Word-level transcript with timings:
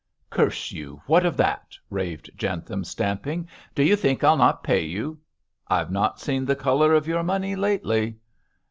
'Curse 0.31 0.71
you, 0.71 0.99
what 1.05 1.27
of 1.27 1.37
that?' 1.37 1.77
raved 1.91 2.31
Jentham, 2.35 2.83
stamping. 2.83 3.47
'Do 3.75 3.83
you 3.83 3.95
think 3.95 4.23
I'll 4.23 4.35
not 4.35 4.63
pay 4.63 4.83
you?' 4.83 5.19
'I've 5.67 5.91
not 5.91 6.19
seen 6.19 6.43
the 6.43 6.55
colour 6.55 6.95
of 6.95 7.05
your 7.05 7.21
money 7.21 7.55
lately.' 7.55 8.15